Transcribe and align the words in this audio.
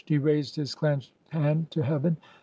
He 0.03 0.17
raised 0.17 0.55
his 0.55 0.73
clenched 0.73 1.13
hand 1.29 1.69
to 1.69 1.83
heaven. 1.83 2.17